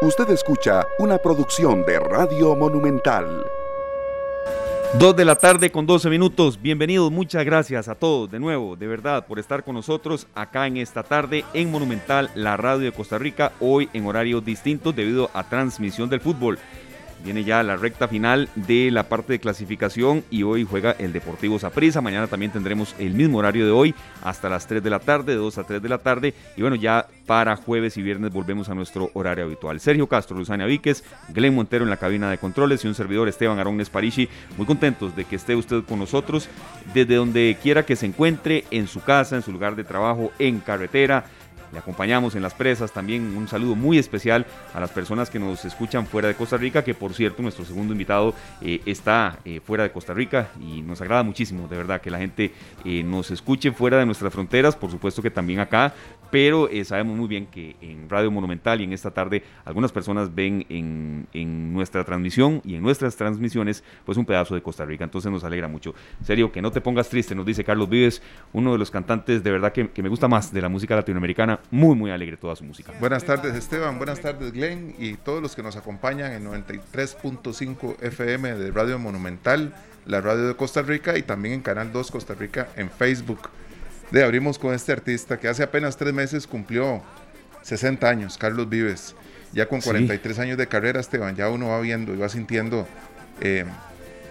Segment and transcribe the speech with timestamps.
[0.00, 3.44] Usted escucha una producción de Radio Monumental.
[4.96, 6.62] Dos de la tarde con 12 minutos.
[6.62, 10.76] Bienvenidos, muchas gracias a todos de nuevo, de verdad, por estar con nosotros acá en
[10.76, 15.48] esta tarde en Monumental, la radio de Costa Rica, hoy en horarios distintos debido a
[15.48, 16.60] transmisión del fútbol.
[17.24, 21.58] Viene ya la recta final de la parte de clasificación y hoy juega el Deportivo
[21.58, 22.00] Saprissa.
[22.00, 25.38] Mañana también tendremos el mismo horario de hoy hasta las 3 de la tarde, de
[25.38, 26.34] 2 a 3 de la tarde.
[26.56, 29.80] Y bueno, ya para jueves y viernes volvemos a nuestro horario habitual.
[29.80, 31.04] Sergio Castro, Luzania Víquez,
[31.34, 34.28] Glenn Montero en la cabina de controles y un servidor Esteban Arón Esparici.
[34.56, 36.48] Muy contentos de que esté usted con nosotros
[36.94, 40.60] desde donde quiera que se encuentre, en su casa, en su lugar de trabajo, en
[40.60, 41.24] carretera
[41.72, 42.92] le acompañamos en las presas.
[42.92, 46.82] También un saludo muy especial a las personas que nos escuchan fuera de Costa Rica,
[46.84, 51.00] que por cierto nuestro segundo invitado eh, está eh, fuera de Costa Rica y nos
[51.00, 52.52] agrada muchísimo, de verdad, que la gente
[52.84, 55.94] eh, nos escuche fuera de nuestras fronteras, por supuesto que también acá,
[56.30, 60.66] pero sabemos muy bien que en Radio Monumental y en esta tarde algunas personas ven
[60.68, 65.44] en, nuestra transmisión y en nuestras transmisiones pues un pedazo de Costa Rica, entonces nos
[65.44, 65.94] alegra mucho.
[66.22, 68.22] serio, que no te pongas triste, nos dice Carlos Vives,
[68.52, 71.94] uno de los cantantes de verdad que me gusta más de la música latinoamericana muy,
[71.94, 72.92] muy alegre toda su música.
[73.00, 78.54] Buenas tardes Esteban, buenas tardes Glenn y todos los que nos acompañan en 93.5 FM
[78.54, 79.74] de Radio Monumental,
[80.06, 83.50] la radio de Costa Rica y también en Canal 2 Costa Rica en Facebook.
[84.10, 87.02] De abrimos con este artista que hace apenas tres meses cumplió
[87.62, 89.14] 60 años, Carlos Vives.
[89.52, 92.86] Ya con 43 años de carrera, Esteban, ya uno va viendo y va sintiendo
[93.40, 93.64] eh,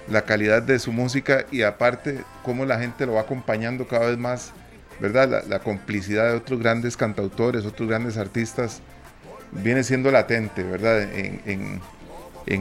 [0.10, 4.18] la calidad de su música y aparte cómo la gente lo va acompañando cada vez
[4.18, 4.52] más
[5.00, 5.44] ¿verdad?
[5.48, 8.82] La, complicidad de otros grandes cantautores, otros grandes artistas,
[9.52, 11.02] viene siendo latente, ¿verdad?
[11.04, 11.82] En,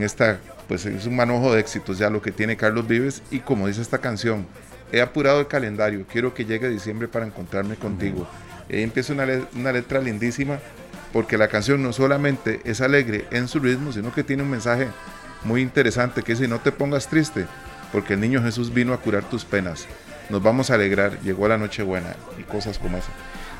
[0.03, 3.69] esta, pues es un manojo de éxitos ya lo que tiene Carlos Vives y como
[3.69, 4.47] dice esta canción,
[4.93, 8.29] he apurado el calendario, quiero que llegue diciembre para encontrarme contigo.
[8.69, 10.59] Ahí empieza una, una letra lindísima
[11.13, 14.89] porque la canción no solamente es alegre en su ritmo, sino que tiene un mensaje
[15.45, 17.47] muy interesante que dice, no te pongas triste,
[17.93, 19.87] porque el niño Jesús vino a curar tus penas
[20.31, 23.11] nos vamos a alegrar, llegó la noche buena y cosas como esa.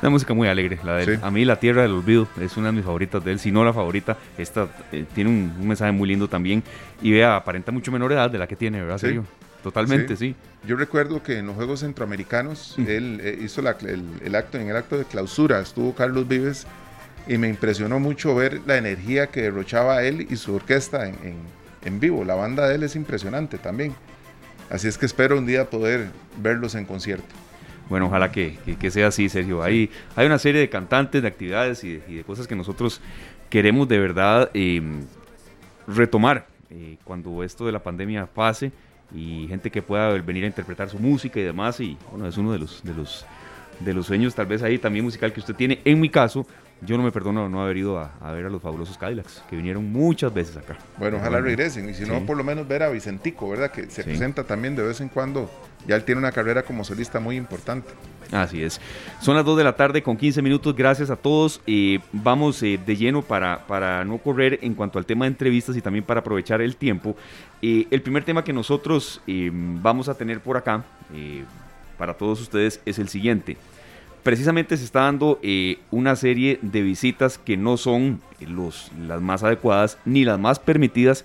[0.01, 2.73] Una música muy alegre, la de A mí La Tierra del Olvido es una de
[2.73, 4.15] mis favoritas de él, si no la favorita.
[4.37, 6.61] Esta eh, tiene un, mensaje muy lindo también
[7.01, 8.99] y vea, aparenta mucho menor edad de la que tiene, ¿verdad?
[8.99, 9.19] Sí.
[9.63, 10.35] Totalmente, sí.
[10.65, 12.81] Yo recuerdo que en los Juegos Centroamericanos mm.
[12.87, 16.67] él eh, hizo el, acto, en el acto de clausura estuvo Carlos Vives
[17.27, 22.23] y me impresionó mucho ver la energía que derrochaba él y su orquesta en vivo.
[22.23, 23.95] La banda de él es impresionante también.
[24.69, 27.25] Así es que espero un día poder verlos en concierto.
[27.89, 28.57] Bueno, ojalá que,
[28.91, 29.63] sea así, Sergio.
[29.63, 33.01] Hay, hay una serie de cantantes, de actividades y de, cosas que nosotros
[33.49, 35.05] queremos de verdad em,
[35.87, 38.73] retomar eh, cuando esto de la pandemia pase
[39.15, 41.79] y gente que pueda venir a interpretar su música y demás.
[41.79, 43.25] Y bueno, es uno de los, de los,
[43.79, 45.79] de los sueños tal vez ahí también musical que usted tiene.
[45.85, 46.45] En mi caso,
[46.81, 49.91] yo no me perdono no haber ido a, ver a los fabulosos Cadillacs, que vinieron
[49.91, 50.77] muchas veces acá.
[50.97, 53.71] Bueno, ojalá regresen, y si no, por lo menos ver a Vicentico, ¿verdad?
[53.71, 55.49] Que se presenta también de vez en cuando.
[55.87, 57.89] Ya él tiene una carrera como solista muy importante.
[58.31, 58.81] Así es.
[59.21, 60.75] Son las 2 de la tarde con 15 minutos.
[60.75, 61.61] Gracias a todos.
[61.65, 65.77] Eh, vamos eh, de lleno para, para no correr en cuanto al tema de entrevistas
[65.77, 67.15] y también para aprovechar el tiempo.
[67.61, 70.83] Eh, el primer tema que nosotros vamos a tener por acá
[71.97, 73.57] para todos ustedes es el siguiente
[74.27, 79.41] precisamente se está dando eh, una serie de visitas que no son los, las más
[79.41, 81.23] adecuadas ni las más permitidas.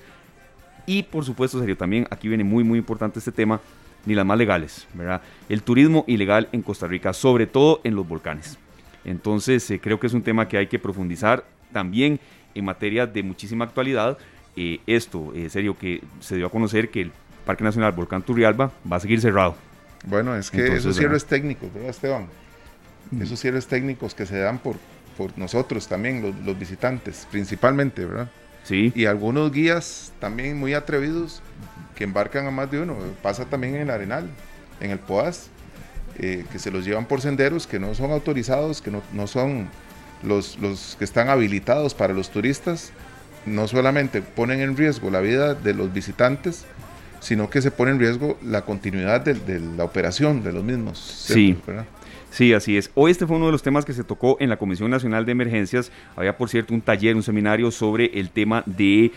[0.86, 3.60] Y por supuesto, serio, también aquí viene muy, muy importante este tema,
[4.06, 5.20] ni las más legales, ¿verdad?
[5.48, 8.56] El turismo ilegal en Costa Rica, sobre todo en los volcanes.
[9.04, 12.20] Entonces, eh, creo que es un tema que hay que profundizar también
[12.54, 14.16] en materia de muchísima actualidad.
[14.54, 17.12] Eh, esto, serio, que se dio a conocer que el
[17.44, 19.56] Parque Nacional Volcán Turrialba va a seguir cerrado.
[20.04, 22.28] Bueno, es que eso esos es técnico, ¿verdad, Esteban?
[23.20, 24.76] Esos cierres técnicos que se dan por,
[25.16, 28.30] por nosotros también, los, visitantes, principalmente, ¿verdad?
[28.64, 28.92] Sí.
[28.94, 31.42] Y algunos guías también muy atrevidos
[31.94, 32.96] que embarcan a más de uno.
[33.22, 34.28] Pasa también en el Arenal,
[34.80, 35.48] en el Poas,
[36.18, 39.68] eh, que se los llevan por senderos que no son autorizados, que no, no son
[40.22, 42.92] los, los que están habilitados para los turistas.
[43.44, 46.64] No solamente ponen en riesgo la vida de los visitantes,
[47.20, 50.98] sino que se pone en riesgo la continuidad de, de la operación de los mismos.
[50.98, 51.58] Sí.
[51.66, 51.86] ¿verdad?
[52.32, 52.90] Sí, así es.
[52.94, 55.32] Hoy este fue uno de los temas que se tocó en la Comisión Nacional de
[55.32, 55.92] Emergencias.
[56.16, 59.12] Había, por cierto, un taller, un seminario sobre el tema de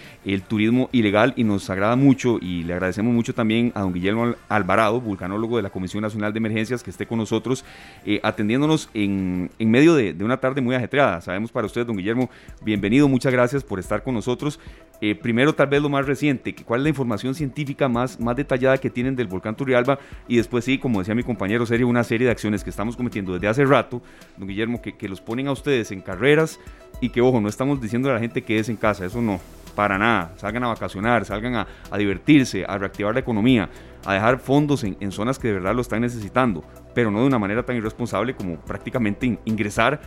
[0.49, 4.99] turismo ilegal y nos agrada mucho y le agradecemos mucho también a don Guillermo Alvarado,
[4.99, 7.63] vulcanólogo de la Comisión Nacional de Emergencias, que esté con nosotros
[8.05, 11.21] eh, atendiéndonos en, en medio de, de, una tarde muy ajetreada.
[11.21, 12.29] Sabemos para usted, don Guillermo,
[12.63, 14.59] bienvenido, muchas gracias por estar con nosotros.
[15.01, 18.77] Eh, primero, tal vez lo más reciente, cuál es la información científica más, más detallada
[18.77, 22.25] que tienen del volcán Turrialba y después sí, como decía mi compañero Sergio, una serie
[22.25, 24.01] de acciones que estamos desde hace rato,
[24.37, 26.59] don Guillermo, que, que los ponen a ustedes en carreras
[27.01, 29.39] y que, ojo, no estamos diciendo a la gente que es en casa, eso no,
[29.75, 30.31] para nada.
[30.37, 33.69] Salgan a vacacionar, salgan a, divertirse, a reactivar la economía,
[34.05, 36.63] a dejar fondos en, zonas que de verdad lo están necesitando,
[36.93, 39.99] pero no de una manera tan irresponsable como prácticamente ingresar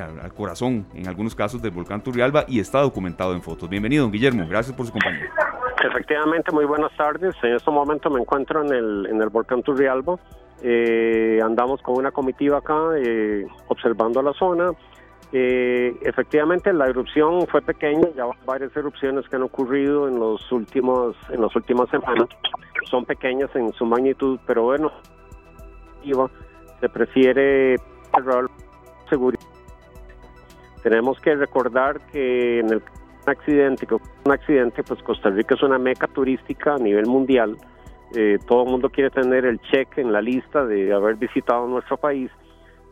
[0.00, 3.68] al, corazón, en algunos casos, del volcán Turrialba y está documentado en fotos.
[3.68, 5.28] Bienvenido, don Guillermo, gracias por su compañía.
[5.84, 7.34] Efectivamente, muy buenas tardes.
[7.42, 10.18] En este momento me encuentro en el, en el volcán Turrialba.
[10.62, 14.70] Eh, andamos con una comitiva acá eh, observando la zona.
[15.32, 21.16] Eh, efectivamente, la erupción fue pequeña, ya varias erupciones que han ocurrido en los últimos
[21.30, 22.28] en las últimas semanas
[22.90, 24.92] son pequeñas en su magnitud, pero bueno,
[26.80, 27.76] se prefiere
[29.08, 29.40] seguridad.
[30.82, 32.82] Tenemos que recordar que en el
[33.24, 37.56] accidente, que un accidente, pues Costa Rica es una meca turística a nivel mundial.
[38.14, 41.96] Eh, todo el mundo quiere tener el check en la lista de haber visitado nuestro
[41.96, 42.30] país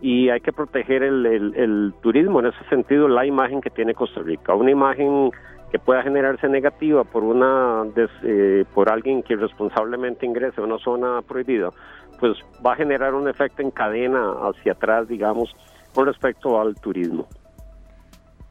[0.00, 4.54] y hay que proteger el, turismo en ese sentido, la imagen que tiene Costa Rica.
[4.54, 5.30] Una imagen
[5.70, 7.84] que pueda generarse negativa por una
[8.22, 11.70] eh, por alguien que irresponsablemente ingrese a una zona prohibida,
[12.18, 15.54] pues va a generar un efecto en cadena hacia atrás, digamos,
[15.94, 17.28] con respecto al turismo.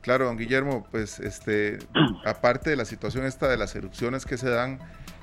[0.02, 1.80] Claro, don Guillermo, pues este,
[2.26, 4.80] aparte de la situación esta de las erupciones que se dan,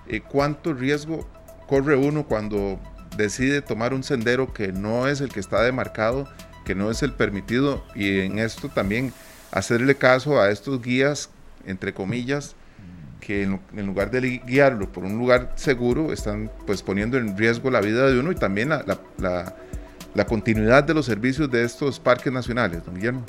[0.08, 1.28] eh, ¿cuánto riesgo
[1.66, 2.78] corre uno cuando
[3.16, 6.28] decide tomar un sendero que no es el que está demarcado,
[6.64, 9.12] que no es el permitido, y en esto también
[9.52, 11.30] hacerle caso a estos guías,
[11.64, 12.54] entre comillas,
[13.20, 17.80] que en, lugar de guiarlo por un lugar seguro, están pues poniendo en riesgo la
[17.80, 18.84] vida de uno y también la,
[20.16, 23.24] la continuidad de los servicios de estos parques nacionales, don Guillermo.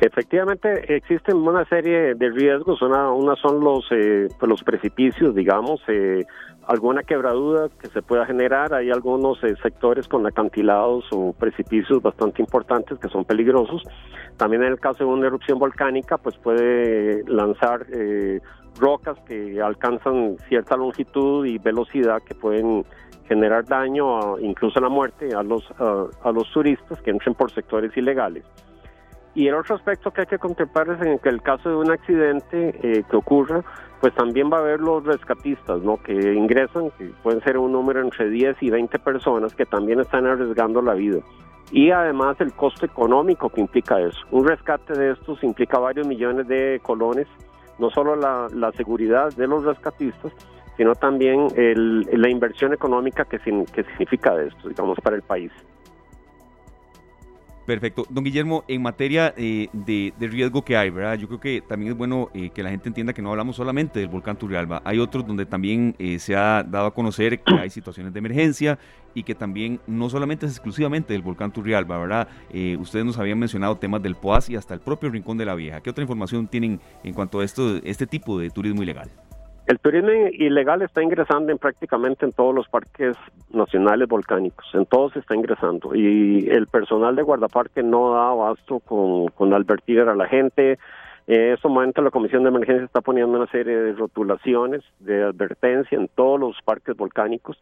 [0.00, 2.80] Efectivamente, existen una serie de riesgos.
[2.80, 6.24] Una, una son los, eh, pues los precipicios, digamos, eh,
[6.66, 8.72] alguna quebradura que se pueda generar.
[8.72, 13.82] Hay algunos eh, sectores con acantilados o precipicios bastante importantes que son peligrosos.
[14.38, 17.84] También en el caso de una erupción volcánica, pues puede lanzar
[18.80, 22.86] rocas que alcanzan cierta longitud y velocidad que pueden
[23.28, 28.46] generar daño, incluso la muerte, a los, a los turistas que entren por sectores ilegales.
[29.34, 31.90] Y el otro aspecto que hay que contemplar es en que el caso de un
[31.90, 33.62] accidente eh, que ocurra,
[34.00, 35.98] pues también va a haber los rescatistas, ¿no?
[35.98, 40.26] Que ingresan, que pueden ser un número entre 10 y 20 personas que también están
[40.26, 41.20] arriesgando la vida.
[41.70, 44.18] Y además el costo económico que implica eso.
[44.32, 47.28] Un rescate de estos implica varios millones de colones,
[47.78, 50.32] no solo la, seguridad de los rescatistas,
[50.76, 55.52] sino también el, la inversión económica que, que significa esto, digamos, para el país.
[57.66, 58.04] Perfecto.
[58.08, 61.16] Don Guillermo, en materia eh, de, riesgo que hay, ¿verdad?
[61.18, 64.00] Yo creo que también es bueno eh, que la gente entienda que no hablamos solamente
[64.00, 64.82] del volcán Turrialba.
[64.84, 68.78] Hay otros donde también eh, se ha dado a conocer que hay situaciones de emergencia
[69.14, 72.28] y que también no solamente es exclusivamente del volcán Turrialba, ¿verdad?
[72.78, 75.80] ustedes nos habían mencionado temas del POAS y hasta el propio Rincón de la Vieja.
[75.80, 79.10] ¿Qué otra información tienen en cuanto a esto, este tipo de turismo ilegal?
[79.70, 83.16] El turismo ilegal está ingresando en prácticamente en todos los parques
[83.52, 89.28] nacionales volcánicos, en todos está ingresando y el personal de guardaparque no da abasto con,
[89.28, 90.80] con advertir a la gente.
[91.28, 95.96] En este momento la Comisión de Emergencia está poniendo una serie de rotulaciones de advertencia
[95.96, 97.56] en todos los parques volcánicos,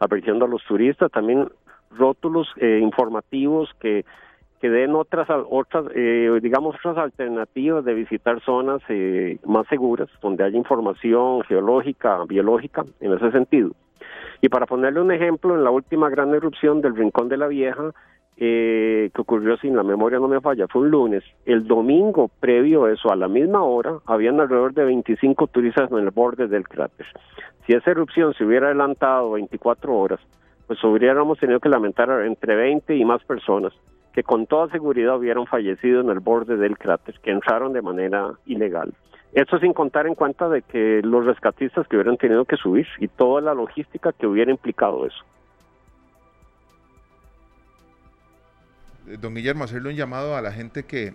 [0.00, 1.48] advirtiendo a los turistas, también
[1.92, 4.04] rótulos eh, informativos que
[4.62, 10.44] que den otras, otras eh, digamos, otras alternativas de visitar zonas eh, más seguras, donde
[10.44, 13.72] haya información geológica, biológica, en ese sentido.
[14.40, 17.90] Y para ponerle un ejemplo, en la última gran erupción del Rincón de la Vieja,
[18.36, 21.24] eh, que ocurrió sin la memoria no me falla, fue un lunes.
[21.44, 25.98] El domingo previo a eso, a la misma hora, habían alrededor de 25 turistas en
[25.98, 27.06] el borde del cráter.
[27.66, 30.20] Si esa erupción se hubiera adelantado 24 horas,
[30.68, 33.72] pues hubiéramos tenido que lamentar entre 20 y más personas
[34.12, 38.32] que con toda seguridad hubieran fallecido en el borde del cráter, que entraron de manera
[38.46, 38.92] ilegal.
[39.32, 43.08] Esto sin contar en cuenta de que los rescatistas que hubieran tenido que subir y
[43.08, 45.24] toda la logística que hubiera implicado eso.
[49.08, 51.14] Eh, don Guillermo, hacerle un llamado a la gente que,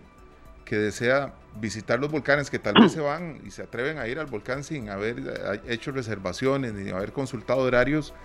[0.65, 4.17] que desea visitar los volcanes, que tal vez se van y se atreven a ir
[4.17, 8.15] al volcán sin haber eh, hecho reservaciones ni haber consultado horarios,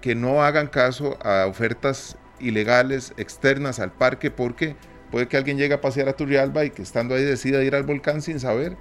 [0.00, 4.76] que no hagan caso a ofertas ilegales externas al parque porque
[5.10, 7.82] puede que alguien llegue a pasear a Turrialba y que estando ahí decida ir al
[7.82, 8.76] volcán sin saber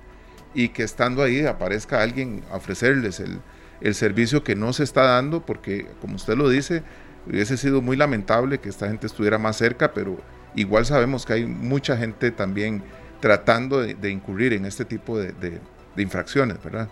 [0.53, 3.39] y que estando ahí aparezca alguien a ofrecerles el,
[3.81, 6.83] el servicio que no se está dando porque como usted lo dice
[7.27, 10.17] hubiese sido muy lamentable que esta gente estuviera más cerca pero
[10.55, 12.83] igual sabemos que hay mucha gente también
[13.19, 15.59] tratando de, incurrir en este tipo de, de,
[15.95, 16.87] de infracciones, ¿verdad?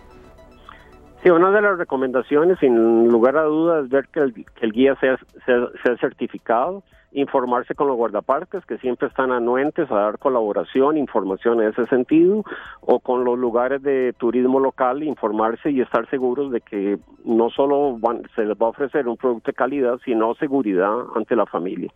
[1.22, 5.18] Sí, una de las recomendaciones, sin lugar a dudas, es ver que el, guía sea,
[5.44, 6.84] sea, certificado.
[7.10, 12.44] informarse con los guardaparques que siempre están anuentes a dar colaboración, información en ese sentido,
[12.82, 17.98] o con los lugares de turismo local, informarse y estar seguros de que no solo
[18.36, 21.90] se les va a ofrecer un producto de calidad, sino seguridad ante la familia.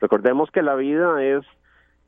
[0.00, 1.44] Recordemos que la vida es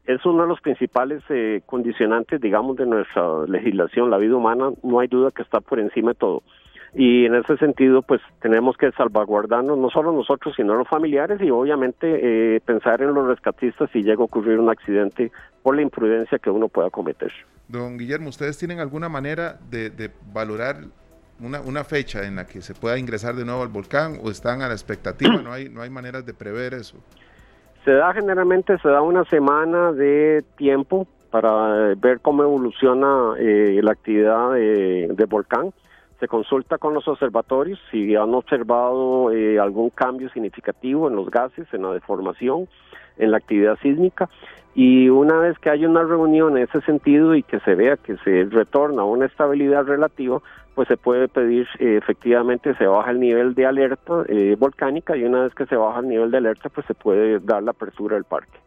[0.06, 4.10] es uno de los principales eh, condicionantes, digamos, de nuestra legislación.
[4.10, 6.42] La vida humana no hay duda que está por encima de todo.
[6.94, 11.50] Y en ese sentido, pues tenemos que salvaguardarnos, no solo nosotros, sino los familiares y
[11.50, 15.30] obviamente eh, pensar en los rescatistas si llega a ocurrir un accidente
[15.62, 17.32] por la imprudencia que uno pueda cometer.
[17.68, 20.76] Don Guillermo, ¿ustedes tienen alguna manera de, valorar
[21.40, 24.62] una, una, fecha en la que se pueda ingresar de nuevo al volcán o están
[24.62, 25.36] a la expectativa?
[25.42, 26.96] ¿No hay, no hay maneras de prever eso?
[27.86, 33.92] Se da generalmente, se da una semana de tiempo para ver cómo evoluciona eh, la
[33.92, 35.72] actividad de, volcán.
[36.18, 41.72] Se consulta con los observatorios si han observado eh, algún cambio significativo en los gases,
[41.72, 42.66] en la deformación,
[43.18, 44.28] en la actividad sísmica.
[44.74, 48.16] Y una vez que hay una reunión en ese sentido y que se vea que
[48.24, 50.42] se retorna a una estabilidad relativa,
[50.76, 55.24] pues se puede pedir eh, efectivamente se baja el nivel de alerta eh, volcánica y
[55.24, 58.14] una vez que se baja el nivel de alerta pues se puede dar la apertura
[58.14, 58.58] del parque.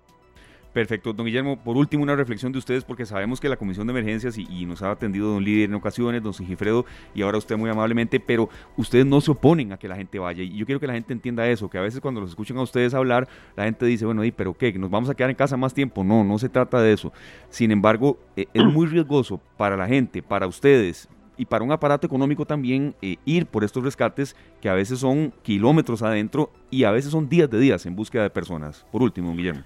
[0.74, 1.58] Perfecto, don Guillermo.
[1.58, 4.84] Por último, una reflexión de ustedes, porque sabemos que la Comisión de Emergencias y, nos
[4.84, 6.86] ha atendido don Líder en ocasiones, don Sigifredo,
[7.16, 10.44] y ahora usted muy amablemente, pero ustedes no se oponen a que la gente vaya.
[10.44, 12.62] Y yo quiero que la gente entienda eso, que a veces cuando los escuchan a
[12.62, 14.72] ustedes hablar, la gente dice, bueno, ¿y pero qué?
[14.74, 16.04] ¿Nos vamos a quedar en casa más tiempo?
[16.04, 17.12] No, no se trata de eso.
[17.50, 21.10] Sin embargo, eh, es muy riesgoso para la gente, para ustedes,
[21.40, 25.34] y para un aparato económico también eh, ir por estos rescates que a veces son
[25.42, 28.86] kilómetros adentro y a veces son días de días en búsqueda de personas.
[28.92, 29.64] Por último, Guillermo.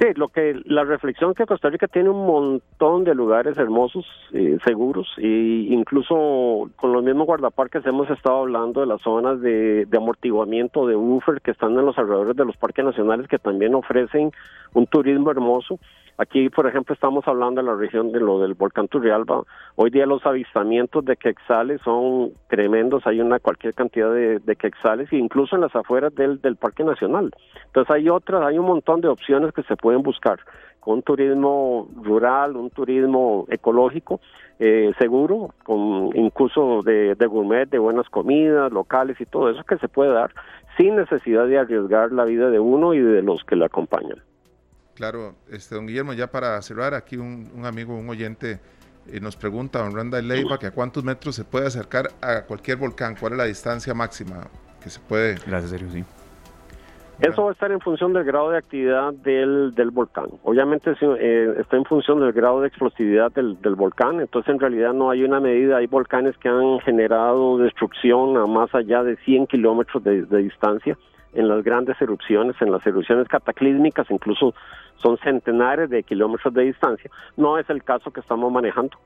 [0.00, 4.58] Sí, lo que la reflexión que Costa Rica tiene un montón de lugares hermosos, eh,
[4.64, 10.86] seguros, e incluso con los mismos guardaparques hemos estado hablando de las zonas de, amortiguamiento
[10.86, 14.32] de buffer que están en los alrededores de los parques nacionales que también ofrecen
[14.72, 15.78] un turismo hermoso
[16.18, 19.42] Aquí, por ejemplo, estamos hablando de la región de lo del volcán Turrialba.
[19.76, 25.10] Hoy día los avistamientos de quexales son tremendos, hay una cualquier cantidad de, de quexales,
[25.12, 27.32] incluso en las afueras del, del Parque Nacional.
[27.66, 30.38] Entonces hay otras, hay un montón de opciones que se pueden buscar
[30.80, 34.20] con un turismo rural, un turismo ecológico
[34.58, 39.76] eh, seguro, con incluso de, de gourmet, de buenas comidas locales y todo eso que
[39.78, 40.32] se puede dar
[40.76, 44.22] sin necesidad de arriesgar la vida de uno y de los que le acompañan.
[44.94, 48.60] Claro, este, don Guillermo, ya para cerrar, aquí un, amigo, un oyente
[49.06, 52.76] eh, nos pregunta, don Randa Leiva, que a cuántos metros se puede acercar a cualquier
[52.78, 54.48] volcán, cuál es la distancia máxima
[54.82, 55.34] que se puede...
[55.46, 56.04] Gracias, serio, sí.
[57.22, 60.26] Eso va a estar en función del grado de actividad del, del volcán.
[60.42, 64.92] Obviamente eh, está en función del grado de explosividad del, del, volcán, entonces en realidad
[64.92, 65.76] no hay una medida.
[65.76, 70.98] Hay volcanes que han generado destrucción a más allá de 100 kilómetros de distancia
[71.34, 74.54] en las grandes erupciones, en las erupciones cataclísmicas, incluso
[74.96, 77.10] son centenares de kilómetros de distancia.
[77.36, 78.96] No es el caso que estamos manejando.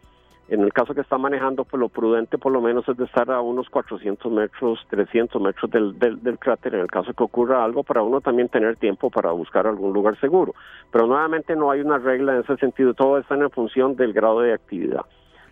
[0.48, 3.28] En el caso que está manejando, pues lo prudente por lo menos es de estar
[3.32, 7.82] a unos 400 metros, 300 metros del, del, cráter, en el caso que ocurra algo,
[7.82, 10.54] para uno también tener tiempo para buscar algún lugar seguro.
[10.92, 14.40] Pero nuevamente no hay una regla en ese sentido, todo está en función del grado
[14.40, 15.04] de actividad.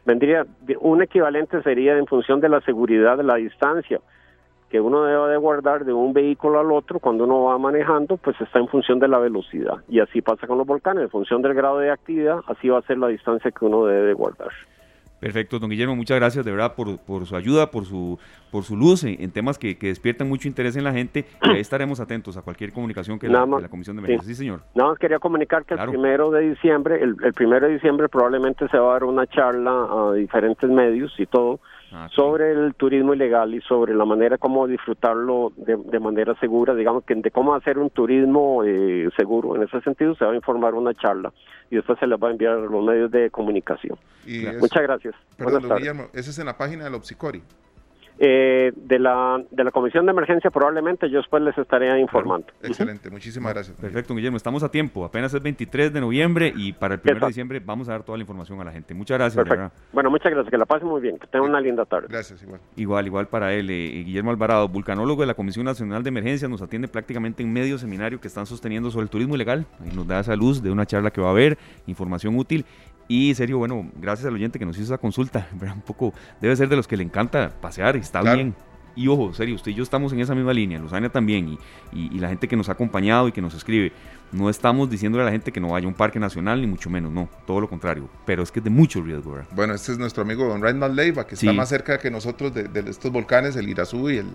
[0.06, 0.46] Vendría,
[0.80, 4.00] un equivalente sería en función de la seguridad de la distancia
[4.70, 8.40] que uno debe de guardar de un vehículo al otro cuando uno va manejando, pues
[8.40, 9.78] está en función de la velocidad.
[9.88, 12.82] Y así pasa con los volcanes, en función del grado de actividad, así va a
[12.82, 14.50] ser la distancia que uno debe de guardar.
[15.24, 18.18] Perfecto, don Guillermo, muchas gracias de verdad por, por su ayuda, por su,
[18.50, 21.60] por su luz en, temas que, que, despiertan mucho interés en la gente y ahí
[21.60, 24.28] estaremos atentos a cualquier comunicación que la, la, Comisión de Emergencia.
[24.28, 24.60] Sí, señor.
[24.74, 28.68] Nada más quería comunicar que el primero de diciembre, el, el, primero de diciembre probablemente
[28.68, 31.58] se va a dar una charla a diferentes medios y todo
[31.96, 37.04] Ah, sobre el turismo ilegal y sobre la manera como disfrutarlo de, manera segura, digamos
[37.04, 39.54] que de cómo hacer un turismo eh, seguro.
[39.54, 41.32] En ese sentido se va a informar una charla
[41.70, 43.96] y después se les va a enviar a los medios de comunicación.
[44.58, 45.14] Muchas gracias.
[45.36, 47.44] Perdón, Guillermo, ese es en la página del Opsicori.
[48.16, 52.46] Eh, de, la, de la Comisión de Emergencia probablemente yo después les estaré informando.
[52.62, 53.76] excelente, muchísimas gracias.
[53.76, 57.26] Perfecto, Guillermo, estamos a tiempo, apenas es 23 de noviembre y para el 1 de
[57.26, 58.94] diciembre vamos a dar toda la información a la gente.
[58.94, 59.44] Muchas gracias.
[59.92, 62.06] Bueno, muchas gracias, que la pasen muy bien, que tengan una linda tarde.
[62.08, 62.60] Gracias, igual.
[62.76, 63.68] Igual, igual para él.
[63.70, 67.78] Eh, Guillermo Alvarado, vulcanólogo de la Comisión Nacional de Emergencia, nos atiende prácticamente en medio
[67.78, 70.86] seminario que están sosteniendo sobre el turismo ilegal y nos da esa luz de una
[70.86, 72.64] charla que va a haber, información útil
[73.08, 76.68] y serio, bueno, gracias al oyente que nos hizo esa consulta, un poco, debe ser
[76.68, 78.54] de los que le encanta pasear, está bien.
[78.96, 81.58] Y ojo, serio, usted y yo estamos en esa misma línea, Luzania también,
[81.92, 83.92] y, y, la gente que nos ha acompañado y que nos escribe.
[84.30, 86.90] No estamos diciéndole a la gente que no vaya a un parque nacional, ni mucho
[86.90, 88.08] menos, no, todo lo contrario.
[88.24, 89.48] Pero es que es de mucho riesgo, ¿verdad?
[89.52, 92.68] Bueno, este es nuestro amigo Don Reinald Leiva, que está más cerca que nosotros de,
[92.88, 94.26] estos volcanes, el Irazú y el,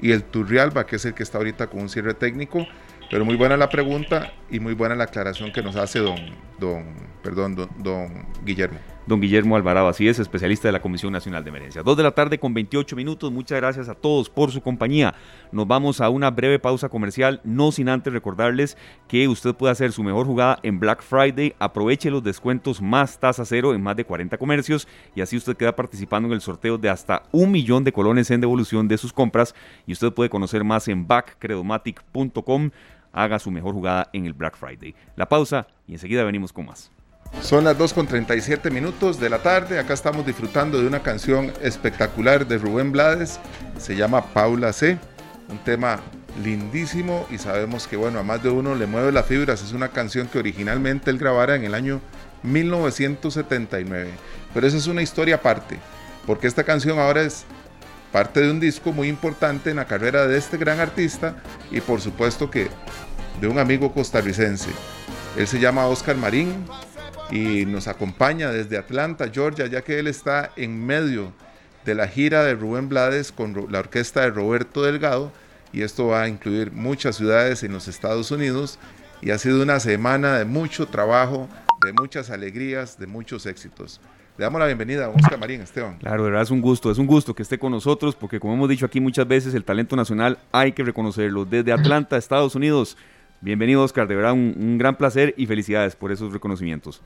[0.00, 2.66] y el Turrialba, que es el que está ahorita con un cierre técnico
[3.14, 6.16] Pero muy buena la pregunta y muy buena la aclaración que nos hace don,
[6.58, 6.82] don,
[7.22, 11.82] perdón, don Guillermo don Guillermo Alvarado, así es, especialista de la Comisión Nacional de Emergencia.
[11.82, 15.14] Dos de la tarde con 28 minutos, muchas gracias a todos por su compañía.
[15.52, 18.76] Nos vamos a una breve pausa comercial, no sin antes recordarles
[19.08, 23.44] que usted puede hacer su mejor jugada en Black Friday, aproveche los descuentos más tasa
[23.44, 26.88] cero en más de 40 comercios y así usted queda participando en el sorteo de
[26.88, 29.54] hasta un millón de colones en devolución de sus compras
[29.86, 32.70] y usted puede conocer más en backcredomatic.com.
[33.14, 34.94] Haga su mejor jugada en el Black Friday.
[35.14, 36.90] La pausa y enseguida venimos con más.
[37.40, 39.78] Son las 2 con 37 minutos de la tarde.
[39.78, 43.38] Acá estamos disfrutando de una canción espectacular de Rubén Blades.
[43.78, 44.98] Se llama Paula C.
[45.48, 46.00] Un tema
[46.42, 49.62] lindísimo y sabemos que, bueno, a más de uno le mueve las fibras.
[49.62, 52.00] Es una canción que originalmente él grabara en el año
[52.42, 54.10] 1979.
[54.52, 55.78] Pero esa es una historia aparte,
[56.26, 57.46] porque esta canción ahora es
[58.12, 61.34] parte de un disco muy importante en la carrera de este gran artista
[61.72, 62.68] y por supuesto que
[63.40, 64.70] de un amigo costarricense.
[65.36, 66.64] Él se llama Oscar Marín,
[67.30, 71.32] y nos acompaña desde Atlanta, Georgia, ya que él está en medio
[71.84, 75.32] de la gira de Rubén Blades con la orquesta de Roberto Delgado
[75.72, 78.78] y esto va a incluir muchas ciudades en los Estados Unidos
[79.20, 81.48] y ha sido una semana de mucho trabajo,
[81.84, 84.00] de muchas alegrías, de muchos éxitos.
[84.36, 85.98] Le damos la bienvenida a Oscar Marín, Esteban.
[85.98, 88.54] Claro, de verdad es un gusto, es un gusto que esté con nosotros porque como
[88.54, 91.44] hemos dicho aquí muchas veces, el talento nacional hay que reconocerlo.
[91.44, 92.96] Desde Atlanta, Estados Unidos,
[93.44, 94.08] Bienvenido, Oscar.
[94.08, 97.02] De verdad, un, gran placer y felicidades por esos reconocimientos.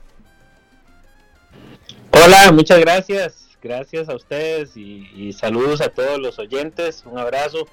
[2.11, 3.49] Hola, muchas gracias.
[3.61, 7.03] Gracias a ustedes y, saludos a todos los oyentes.
[7.05, 7.67] Un abrazo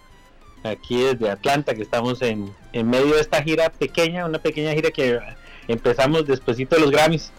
[0.64, 5.20] aquí desde Atlanta, que estamos en, medio de esta gira pequeña, una pequeña gira que
[5.68, 7.30] empezamos después de los Grammys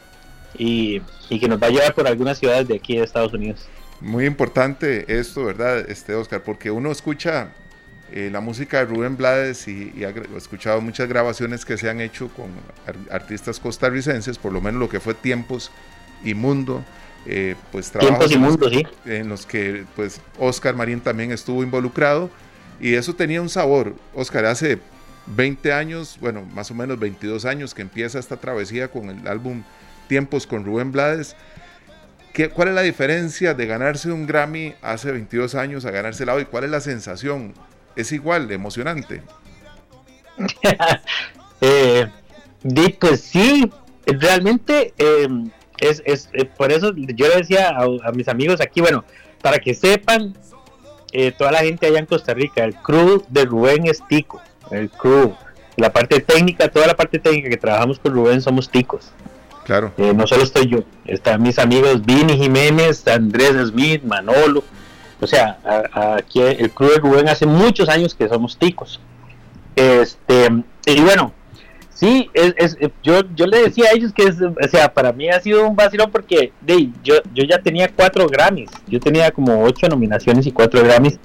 [0.58, 3.68] y, y, que nos va a llevar por algunas ciudades de aquí de Estados Unidos.
[4.00, 6.42] Muy importante esto, ¿verdad, este Oscar?
[6.46, 7.52] Porque uno escucha
[8.12, 12.30] eh, la música de Rubén Blades y, he escuchado muchas grabaciones que se han hecho
[12.30, 12.48] con
[13.12, 15.72] artistas costarricenses, por lo menos lo que fue Tiempos
[16.24, 16.84] y Mundo,
[17.26, 18.58] eh, pues trabajos en, los,
[19.06, 22.30] en los que pues Oscar Marín también estuvo involucrado
[22.80, 23.94] y eso tenía un sabor.
[24.14, 24.80] Oscar hace
[25.36, 29.64] 20 años, bueno, más o menos 22 años que empieza esta travesía con el álbum
[30.08, 31.36] Tiempos con Rubén Blades.
[32.32, 36.46] ¿Qué, ¿Cuál es la diferencia de ganarse un Grammy hace 22 años a ganárselo hoy?
[36.46, 37.54] ¿Cuál es la sensación?
[37.98, 39.22] Es igual de emocionante.
[41.62, 42.08] eh,
[43.00, 43.70] pues sí,
[44.06, 49.04] realmente em, es, es eh, por eso yo le decía a, mis amigos aquí, bueno,
[49.42, 50.36] para que sepan,
[51.12, 54.90] eh, toda la gente allá en Costa Rica, el crew de Rubén es tico, el
[54.90, 55.36] crew,
[55.76, 59.12] la parte técnica, toda la parte técnica que trabajamos con Rubén somos ticos.
[59.66, 59.92] Claro.
[59.98, 64.64] Eh, no solo estoy yo, están mis amigos Vini Jiménez, Andrés Smith, Manolo,
[65.20, 65.58] o sea,
[66.18, 69.00] aquí el Club de Rubén hace muchos años que somos ticos.
[69.76, 70.50] Este,
[70.86, 71.34] y bueno,
[71.94, 75.40] sí, es, yo, yo le decía a ellos que, es, o sea, para mí ha
[75.40, 79.88] sido un vacilón porque de, yo, yo ya tenía cuatro Grammys, yo tenía como ocho
[79.88, 81.20] nominaciones y cuatro Grammys,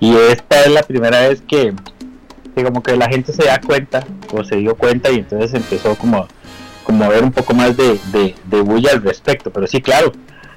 [0.00, 1.74] y esta es la primera vez que,
[2.54, 6.26] como que la gente se da cuenta, o se dio cuenta, y entonces empezó como,
[6.84, 10.12] como a ver un poco más de, de, de bulla al respecto, pero sí, claro,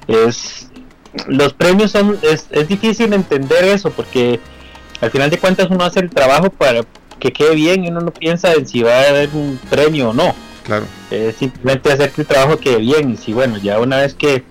[0.06, 0.70] es,
[1.26, 4.40] los premios son, es, es difícil entender eso porque
[5.00, 6.82] al final de cuentas uno hace el trabajo para
[7.18, 10.12] que quede bien y uno no piensa en si va a haber un premio o
[10.12, 10.34] no.
[10.64, 10.86] Claro.
[11.10, 14.44] Es simplemente hacer que el trabajo quede bien y si bueno, ya una vez que,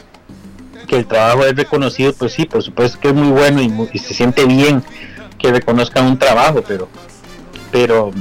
[0.88, 4.14] que el trabajo es reconocido, pues sí, por supuesto que es muy bueno y, se
[4.14, 4.84] siente bien
[5.38, 6.88] que reconozcan un trabajo, pero,
[7.72, 8.12] pero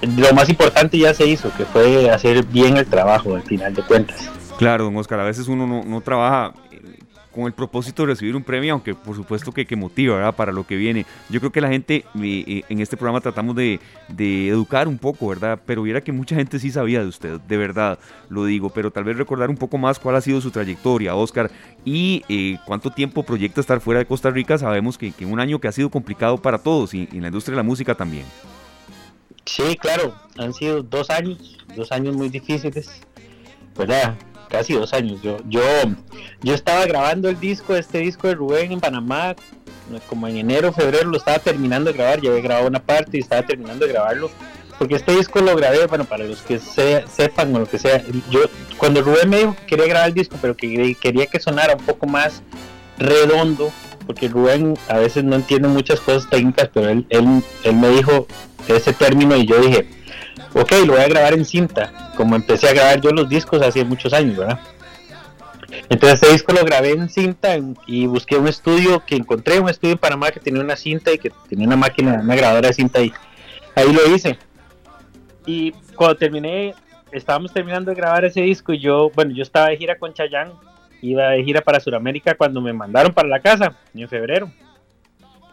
[0.00, 3.82] lo más importante ya se hizo, que fue hacer bien el trabajo al final de
[3.82, 4.30] cuentas.
[4.58, 6.54] Claro, don Oscar, a veces uno no, no trabaja
[7.36, 10.34] con el propósito de recibir un premio, aunque por supuesto que, que motiva ¿verdad?
[10.34, 11.04] para lo que viene.
[11.28, 13.78] Yo creo que la gente, eh, eh, en este programa tratamos de,
[14.48, 15.60] educar un poco, ¿verdad?
[15.66, 17.98] Pero viera que mucha gente sí sabía de usted, de verdad,
[18.30, 21.50] lo digo, pero tal vez recordar un poco más cuál ha sido su trayectoria, Oscar,
[21.84, 24.56] y eh, cuánto tiempo proyecta estar fuera de Costa Rica.
[24.56, 27.28] Sabemos que, que un año que ha sido complicado para todos y, y en la
[27.28, 28.24] industria de la música también.
[29.44, 32.88] Sí, claro, han sido dos años, dos años muy difíciles,
[33.76, 34.16] ¿verdad?
[34.48, 35.20] Casi dos años.
[35.22, 35.62] Yo, yo,
[36.42, 39.34] yo estaba grabando el disco, este disco de Rubén en Panamá,
[40.08, 43.20] como en enero, febrero lo estaba terminando de grabar, ya había grabado una parte y
[43.20, 44.30] estaba terminando de grabarlo,
[44.78, 48.40] porque este disco lo grabé, bueno, para los que sepan o lo que sea, yo
[48.78, 51.84] cuando Rubén me dijo que quería grabar el disco, pero que quería que sonara un
[51.84, 52.42] poco más
[52.98, 53.70] redondo,
[54.06, 58.26] porque Rubén a veces no entiende muchas cosas técnicas, pero él, él, él me dijo
[58.68, 59.88] ese término y yo dije,
[60.56, 63.84] ok, lo voy a grabar en cinta, como empecé a grabar yo los discos hace
[63.84, 64.58] muchos años, ¿verdad?
[65.88, 69.92] Entonces este disco lo grabé en cinta y busqué un estudio que encontré, un estudio
[69.92, 73.02] en Panamá que tenía una cinta y que tenía una máquina, una grabadora de cinta
[73.02, 73.12] y
[73.74, 74.38] ahí lo hice.
[75.44, 76.74] y cuando terminé,
[77.12, 80.52] estábamos terminando de grabar ese disco y yo, bueno, yo estaba de gira con Chayanne,
[81.02, 84.50] iba de gira para Sudamérica cuando me mandaron para la casa, en febrero,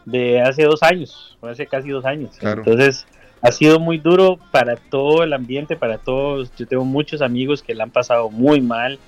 [0.04, 2.36] de hace dos años, hace casi dos años.
[2.40, 3.06] Entonces,
[3.44, 6.50] ha sido muy duro para todo el ambiente, para todos.
[6.56, 8.98] Yo tengo muchos amigos que la han pasado muy mal.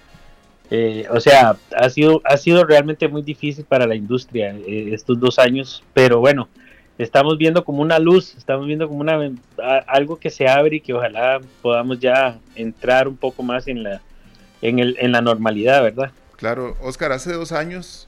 [0.70, 5.18] Eh, o sea, ha sido, ha sido realmente muy difícil para la industria eh, estos
[5.18, 6.48] dos años, pero bueno,
[6.98, 9.18] estamos viendo como una luz, estamos viendo como una
[9.86, 14.02] algo que se abre y que ojalá podamos ya entrar un poco más en la,
[14.60, 16.10] en, el, en la normalidad, ¿verdad?
[16.36, 18.06] Claro, Oscar, hace dos años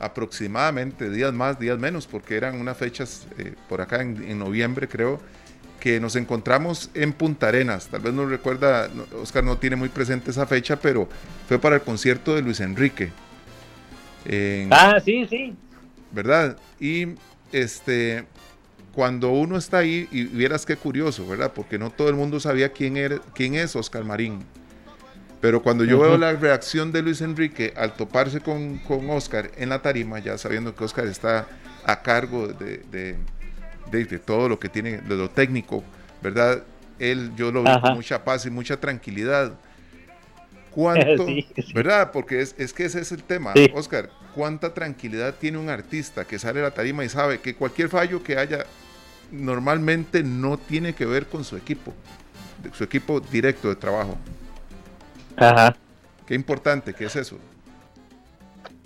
[0.00, 5.20] aproximadamente, días más, días menos, porque eran unas fechas eh, por acá en, noviembre, creo,
[5.80, 7.88] que nos encontramos en Punta Arenas.
[7.88, 8.88] Tal vez no recuerda,
[9.20, 11.08] Oscar no tiene muy presente esa fecha, pero
[11.48, 13.10] fue para el concierto de Luis Enrique.
[14.70, 15.54] ah, sí, sí.
[16.12, 16.56] ¿Verdad?
[16.78, 17.14] Y
[17.52, 18.24] este,
[18.92, 21.52] cuando uno está ahí, y vieras qué curioso, ¿verdad?
[21.54, 24.44] Porque no todo el mundo sabía quién, era, quién es Oscar Marín.
[25.40, 29.70] Pero cuando yo veo la reacción de Luis Enrique al toparse con, con, Oscar en
[29.70, 31.46] la tarima, ya sabiendo que Oscar está
[31.86, 33.16] a cargo de, de,
[33.90, 35.82] de, todo lo que tiene, de lo técnico,
[36.22, 36.62] ¿verdad?
[36.98, 39.52] Él, yo lo vi con mucha paz y mucha tranquilidad.
[40.70, 41.26] ¿Cuánto,
[41.74, 42.10] verdad?
[42.12, 46.38] Porque es, es, que ese es el tema, Oscar cuánta tranquilidad tiene un artista que
[46.38, 48.64] sale a la tarima y sabe que cualquier fallo que haya
[49.30, 51.92] normalmente no tiene que ver con su equipo,
[52.72, 54.16] su equipo directo de trabajo.
[55.36, 55.76] Ajá.
[56.26, 57.38] Qué importante que es eso.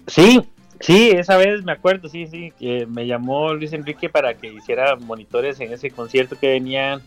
[0.06, 0.46] Sí,
[0.80, 4.96] sí, esa vez me acuerdo, sí, sí, que me llamó Luis Enrique para que hiciera
[4.96, 7.02] monitores en ese concierto que venían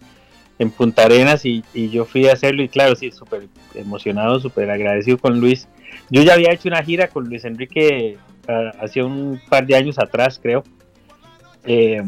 [0.59, 5.17] en Punta Arenas y, yo fui a hacerlo y claro, sí, súper emocionado, súper agradecido
[5.17, 5.67] con Luis.
[6.09, 8.17] Yo ya había hecho una gira con Luis Enrique
[8.79, 10.63] hacía un par de años atrás, creo.
[11.65, 12.01] Eh,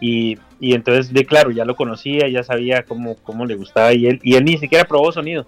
[0.00, 4.06] y, y, entonces, de claro, ya lo conocía, ya sabía cómo, cómo le gustaba y
[4.06, 5.46] él, y él ni siquiera probó sonido.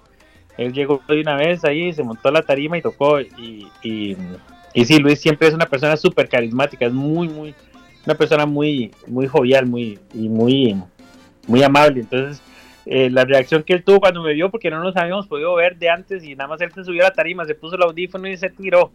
[0.56, 3.20] Él llegó de una vez ahí, se montó la tarima y tocó.
[3.20, 4.16] Y,
[4.78, 7.52] y sí, Luis siempre es una persona súper carismática, es muy, muy,
[8.06, 10.80] una persona muy, muy jovial, muy, y muy,
[11.48, 12.02] muy amable.
[12.02, 12.40] Entonces,
[12.86, 15.78] eh, la reacción que él tuvo cuando me vio, porque no nos habíamos podido ver
[15.78, 18.28] de antes, y nada más él se subió a la tarima, se puso el audífono
[18.28, 18.92] y se tiró.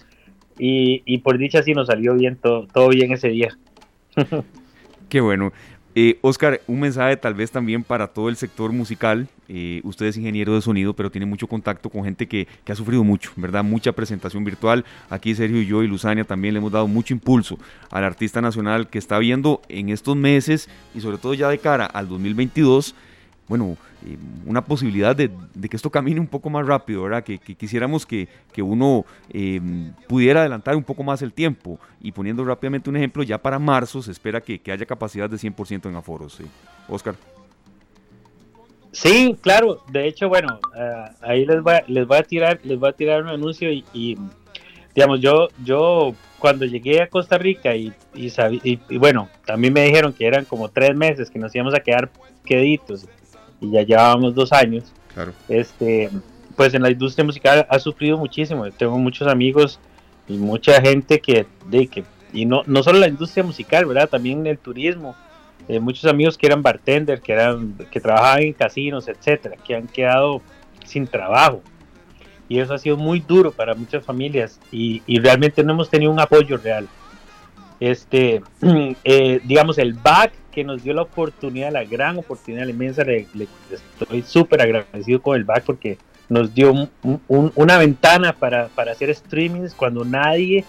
[0.58, 3.58] Y, por dicha sí nos salió bien, todo, todo bien ese día.
[5.10, 5.52] Qué bueno.
[5.96, 9.28] Eh, Oscar, un mensaje tal vez también para todo el sector musical.
[9.48, 13.04] Eh, usted es ingeniero de sonido, pero tiene mucho contacto con gente que, ha sufrido
[13.04, 13.64] mucho, ¿verdad?
[13.64, 14.86] Mucha presentación virtual.
[15.10, 17.60] Aquí Sergio y yo y Luzania también le hemos dado mucho impulso
[17.92, 21.86] al artista nacional que está viendo en estos meses y sobre todo ya de cara
[21.86, 22.96] al 2022
[23.54, 25.30] bueno, eh, una posibilidad de,
[25.70, 27.24] que esto camine un poco más rápido, ¿verdad?
[27.24, 31.80] Que, quisiéramos que, uno em, pudiera adelantar un poco más el tiempo.
[32.02, 35.88] Y poniendo rápidamente un ejemplo, ya para marzo se espera que, haya capacidad de 100%
[35.88, 36.40] en aforos.
[36.90, 37.14] Oscar.
[38.92, 39.84] Sí, claro.
[39.92, 42.94] De hecho, bueno, eh, ahí les voy, a, les voy a tirar, les voy a
[42.94, 44.18] tirar un anuncio y,
[44.96, 48.32] digamos, yo, yo cuando llegué a Costa Rica y, y,
[48.64, 52.10] y, bueno, también me dijeron que eran como tres meses que nos íbamos a quedar
[52.44, 53.08] queditos
[53.64, 54.92] y ya llevábamos dos años,
[55.48, 56.10] este,
[56.56, 58.70] pues en la industria musical ha sufrido muchísimo.
[58.72, 59.80] Tengo muchos amigos
[60.28, 64.10] y mucha gente que, de, que y no, no solo la industria musical, ¿verdad?
[64.10, 65.16] También el turismo.
[65.70, 69.88] Eh, muchos amigos que eran bartender, que, eran, que trabajaban en casinos, etcétera, que han
[69.88, 70.42] quedado
[70.84, 71.62] sin trabajo.
[72.50, 76.12] Y eso ha sido muy duro para muchas familias y, y realmente no hemos tenido
[76.12, 76.90] un apoyo real.
[77.80, 78.42] Este,
[79.06, 83.04] eh, digamos, el back que nos dio la oportunidad, la gran oportunidad, la inmensa.
[83.04, 83.28] Le,
[83.72, 85.98] estoy súper agradecido con el back porque
[86.30, 86.74] nos dio
[87.28, 90.64] una ventana para, para hacer streamings cuando nadie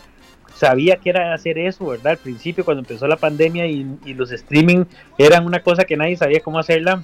[0.54, 2.12] sabía que era hacer eso, ¿verdad?
[2.12, 4.84] Al principio, cuando empezó la pandemia y, los streaming
[5.18, 7.02] eran una cosa que nadie sabía cómo hacerla.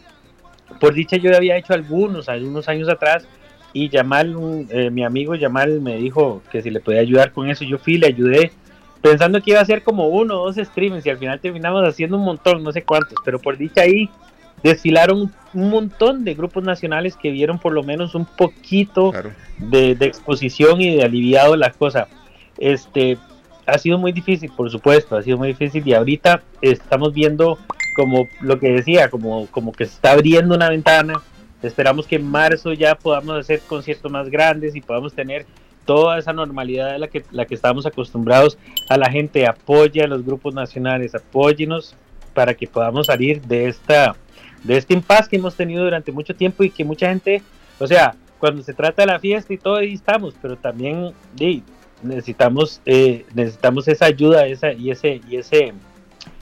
[0.79, 3.27] Por dicha, yo había hecho algunos, algunos años atrás,
[3.73, 4.37] y Yamal,
[4.71, 7.65] eh, mi amigo Yamal, me dijo que si le podía ayudar con eso.
[7.65, 8.53] Yo fui, le ayudé
[9.03, 12.17] pensando que iba a ser como uno o dos streamings y al final terminamos haciendo
[12.17, 14.09] un montón, no sé cuántos, pero por dicha ahí
[14.63, 19.13] desfilaron un montón de grupos nacionales que vieron por lo menos un poquito
[19.59, 22.09] de, exposición y de aliviado la cosa.
[22.59, 23.17] Este,
[23.67, 27.59] ha sido muy difícil, por supuesto, ha sido muy difícil y ahorita estamos viendo
[27.97, 31.15] como lo que decía, como, como que se está abriendo una ventana.
[31.63, 35.47] Esperamos que en marzo ya podamos hacer conciertos más grandes y podamos tener
[35.91, 38.57] toda esa normalidad de la que, la que estamos acostumbrados
[38.89, 41.97] a la gente, apoya a los grupos nacionales, apóyenos
[42.33, 44.15] para que podamos salir de esta
[44.63, 47.43] de este impasse que hemos tenido durante mucho tiempo y que mucha gente,
[47.81, 51.13] o sea, cuando se trata de la fiesta y todo ahí estamos, pero también
[52.05, 55.75] necesitamos eh, necesitamos esa ayuda esa y ese y ese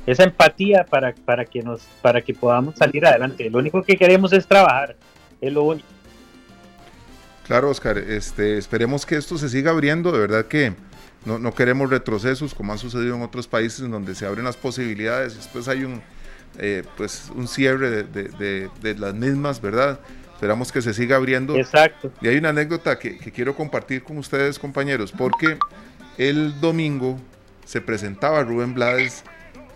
[0.04, 3.48] esa empatía para, para, que nos, para que podamos salir adelante.
[3.48, 4.96] Lo único que queremos es trabajar,
[5.40, 5.88] es lo único.
[7.48, 10.74] Claro, Oscar, este, esperemos que esto se siga abriendo, de verdad que
[11.24, 14.58] no, no queremos retrocesos como ha sucedido en otros países en donde se abren las
[14.58, 16.02] posibilidades y después hay un,
[16.58, 19.98] eh, pues, un cierre de, de, las mismas, ¿verdad?
[20.34, 21.56] Esperamos que se siga abriendo.
[21.56, 22.12] Exacto.
[22.20, 25.56] Y hay una anécdota que, que quiero compartir con ustedes, compañeros, porque
[26.18, 27.18] el domingo
[27.64, 29.24] se presentaba Rubén Blades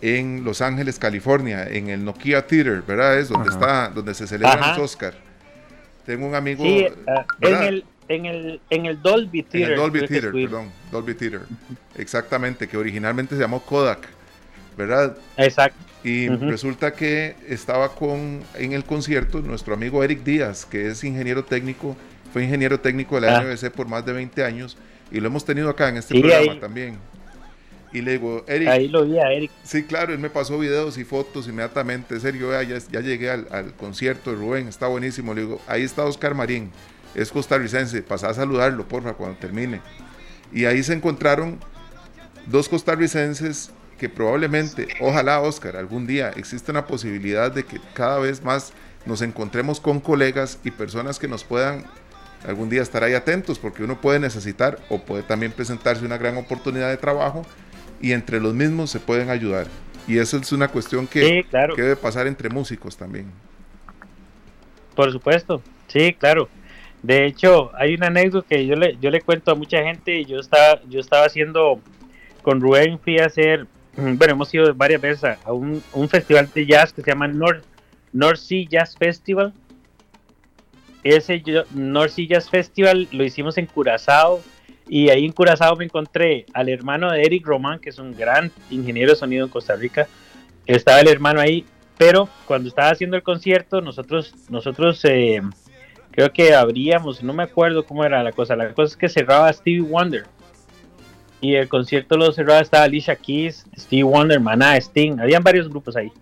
[0.02, 3.18] en Los Ángeles, California, en el Nokia Theater, ¿verdad?
[3.18, 5.31] Es donde está, donde se celebran los Oscar.
[6.06, 6.64] Tengo un amigo.
[6.64, 9.62] Sí, ah, en, el, en, el, en el Dolby Theater.
[9.62, 10.70] En el Dolby Theater, perdón.
[10.90, 11.42] Dolby Theater.
[11.96, 14.08] Exactamente, que originalmente se llamó Kodak,
[14.76, 15.16] ¿verdad?
[15.36, 15.78] Exacto.
[16.04, 21.44] Y resulta que estaba con en el concierto nuestro amigo Eric Díaz, que es ingeniero
[21.44, 21.96] técnico,
[22.32, 23.70] fue ingeniero técnico de la ah.
[23.70, 24.76] por más de 20 años
[25.12, 26.96] y lo hemos tenido acá en este programa también.
[27.92, 28.68] Y le digo, Eric.
[28.68, 29.50] Ahí lo vi a Eric.
[29.62, 32.18] Sí, claro, él me pasó videos y fotos inmediatamente.
[32.20, 35.34] Sergio, ya, ya llegué al, concierto de Rubén, está buenísimo.
[35.34, 36.70] Le digo, ahí está Oscar Marín,
[37.14, 39.80] es costarricense, pasa a saludarlo, porfa, cuando termine.
[40.52, 41.58] Y ahí se encontraron
[42.46, 48.42] dos costarricenses que probablemente, ojalá Oscar, algún día exista una posibilidad de que cada vez
[48.42, 48.72] más
[49.06, 51.84] nos encontremos con colegas y personas que nos puedan
[52.46, 56.36] algún día estar ahí atentos, porque uno puede necesitar o puede también presentarse una gran
[56.36, 57.46] oportunidad de trabajo
[58.02, 59.68] y entre los mismos se pueden ayudar.
[60.06, 63.26] Y eso es una cuestión que, debe pasar entre músicos también.
[64.96, 66.48] Por supuesto, sí, claro.
[67.02, 70.20] De hecho, hay una anécdota que yo le, yo le cuento a mucha gente.
[70.20, 71.80] y Yo estaba, yo estaba haciendo
[72.42, 76.92] con Rubén, fui a hacer, bueno, hemos ido varias veces a, un, festival de jazz
[76.92, 77.64] que se llama North,
[78.12, 79.54] North Sea Jazz Festival.
[81.04, 81.42] Ese
[81.74, 84.42] North Sea Jazz Festival lo hicimos en Curazao
[84.88, 88.50] y ahí en Curazao me encontré al hermano de Eric Román, que es un gran
[88.70, 90.06] ingeniero de sonido en Costa Rica.
[90.66, 91.64] Estaba el hermano ahí,
[91.98, 95.40] pero cuando estaba haciendo el concierto, nosotros, nosotros eh,
[96.10, 98.56] creo que abríamos, no me acuerdo cómo era la cosa.
[98.56, 100.24] La cosa es que cerraba Stevie Wonder.
[101.40, 105.18] Y el concierto lo cerraba, estaba Alicia Keys, Stevie Wonder, Maná, Sting.
[105.18, 106.12] Habían varios grupos ahí.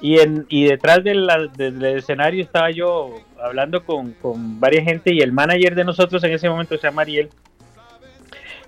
[0.00, 5.84] Y, detrás del escenario estaba yo hablando con, con varias gente y el manager de
[5.84, 7.30] nosotros en ese momento se llama Ariel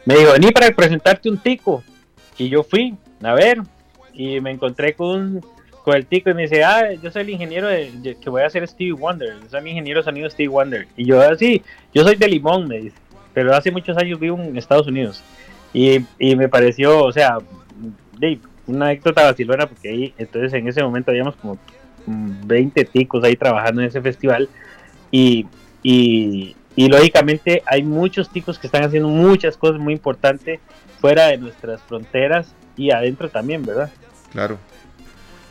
[0.07, 1.83] me dijo, vení para presentarte un tico.
[2.39, 3.61] Y yo fui a ver
[4.15, 5.45] y me encontré con,
[5.85, 8.47] con el tico y me dice, ah, yo soy el ingeniero de, que voy a
[8.47, 9.35] hacer Stevie Wonder.
[9.43, 10.89] Yo soy mi ingeniero de sonido Stevie Wonder.
[10.97, 12.97] Y yo, así, ah, yo soy de Limón, me dice.
[13.35, 15.23] Pero hace muchos años vivo en Estados Unidos.
[15.75, 17.39] Y, y me pareció, o sea,
[18.67, 21.59] una anécdota vacilona porque ahí, entonces en ese momento habíamos como
[22.07, 24.49] 20 ticos ahí trabajando en ese festival.
[25.11, 25.47] Y,
[25.83, 30.61] y, y lógicamente hay muchos ticos que están haciendo muchas cosas muy importantes
[31.01, 33.91] fuera de nuestras fronteras y adentro también, ¿verdad?
[34.31, 34.59] Claro.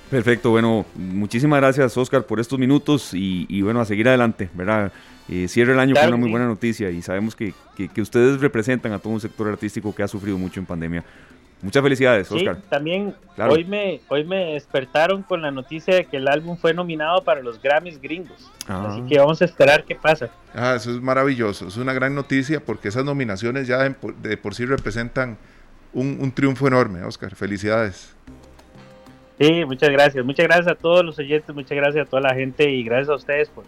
[0.09, 4.91] Perfecto, bueno, muchísimas gracias Oscar por estos minutos y, bueno, a seguir adelante, ¿verdad?
[5.27, 8.91] Eh, cierra el año con una muy buena noticia y sabemos que, que, ustedes representan
[8.93, 11.03] a todo un sector artístico que ha sufrido mucho en pandemia.
[11.65, 12.57] Muchas felicidades, Oscar.
[12.57, 16.75] Sí, también hoy, me, hoy me despertaron con la noticia de que el álbum fue
[16.75, 18.51] nominado para los Grammys gringos.
[18.67, 18.89] Ah.
[18.91, 20.29] Así que vamos a esperar qué pasa.
[20.53, 21.67] Ah, eso es maravilloso.
[21.67, 25.39] Es una gran noticia porque esas nominaciones ya de, por sí representan
[25.91, 27.33] un, triunfo enorme, Oscar.
[27.33, 28.15] Felicidades.
[29.39, 30.23] Sí, muchas gracias.
[30.23, 33.15] Muchas gracias a todos los oyentes, muchas gracias a toda la gente y gracias a
[33.15, 33.65] ustedes por,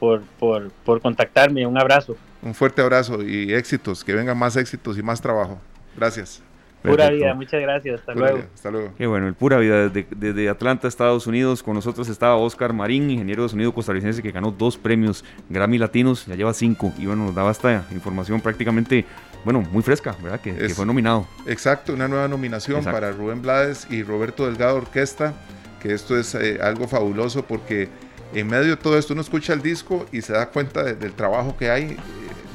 [0.00, 1.66] por, por, por contactarme.
[1.66, 2.16] Un abrazo.
[2.40, 5.60] Un fuerte abrazo y éxitos, que vengan más éxitos y más trabajo.
[5.94, 6.42] Gracias.
[6.84, 8.42] Pura vida, muchas gracias, hasta luego.
[8.54, 8.92] hasta luego.
[8.98, 13.42] Qué bueno, el Pura Vida, desde, Atlanta, Estados Unidos, con nosotros estaba Oscar Marín, ingeniero
[13.42, 17.34] de sonido costarricense que ganó dos premios Grammy Latinos, ya lleva cinco, y bueno, nos
[17.34, 19.06] daba esta información prácticamente,
[19.44, 20.40] bueno, muy fresca, ¿verdad?
[20.40, 21.26] Que, fue nominado.
[21.46, 25.32] Exacto, una nueva nominación para Rubén Blades y Roberto Delgado Orquesta,
[25.80, 27.88] que esto es eh, algo fabuloso porque
[28.34, 31.56] en medio de todo esto uno escucha el disco y se da cuenta del trabajo
[31.56, 31.96] que hay, eh,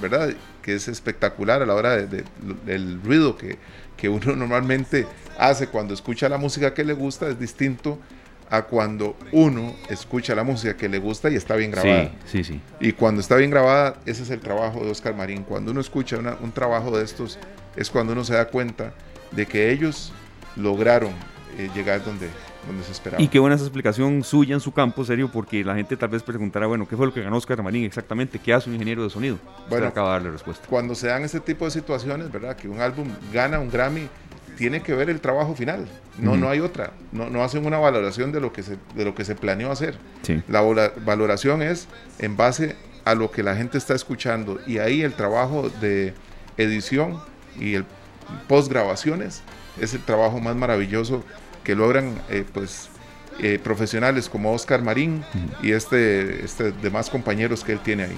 [0.01, 0.33] ¿verdad?
[0.61, 3.57] Que es espectacular a la hora del ruido que
[3.99, 5.05] que uno normalmente
[5.37, 7.99] hace cuando escucha la música que le gusta es distinto
[8.49, 12.11] a cuando uno escucha la música que le gusta y está bien grabada.
[12.25, 12.61] Sí, sí, sí.
[12.79, 15.43] Y cuando está bien grabada, ese es el trabajo de Oscar Marín.
[15.43, 17.37] Cuando uno escucha un trabajo de estos,
[17.75, 18.93] es cuando uno se da cuenta
[19.31, 20.11] de que ellos
[20.55, 21.11] lograron
[21.59, 22.27] eh, llegar donde,
[22.67, 23.21] donde se esperaba.
[23.21, 26.23] Y qué buena esa explicación suya en su campo, serio, porque la gente tal vez
[26.23, 28.39] preguntará, bueno, ¿qué fue lo que ganó Oscar Marín exactamente?
[28.39, 29.37] ¿Qué hace un ingeniero de sonido?
[29.69, 30.65] Bueno, acaba de darle respuesta.
[30.69, 32.55] Cuando se dan este tipo de situaciones, ¿verdad?
[32.55, 34.07] Que un álbum gana un Grammy,
[34.57, 35.87] tiene que ver el trabajo final.
[36.17, 36.91] No, no hay otra.
[37.13, 39.97] No, no, hacen una valoración de lo que se, de lo que se planeó hacer.
[40.49, 40.61] La
[41.05, 41.87] valoración es
[42.19, 44.59] en base a lo que la gente está escuchando.
[44.67, 46.13] Y ahí el trabajo de
[46.57, 47.21] edición
[47.57, 47.85] y el
[48.49, 49.43] post grabaciones
[49.79, 51.23] es el trabajo más maravilloso
[51.63, 52.15] que logran
[52.53, 52.89] pues
[53.63, 55.23] profesionales como Oscar Marín
[55.63, 58.17] y este, este demás compañeros que él tiene ahí.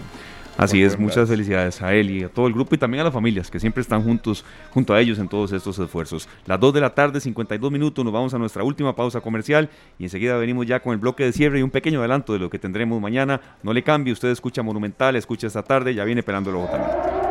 [0.58, 3.14] Así es, muchas felicidades a él y a todo el grupo y también a las
[3.14, 6.28] familias que siempre están juntos, junto a ellos en todos estos esfuerzos.
[6.46, 10.04] Las 2 de la tarde, 52 minutos, nos vamos a nuestra última pausa comercial y
[10.04, 12.60] enseguida venimos ya con el bloque de cierre y un pequeño adelanto de lo que
[12.60, 13.42] tendremos mañana.
[13.64, 17.31] No le cambie, usted escucha Monumental, escucha esta tarde, ya viene pelando luego también.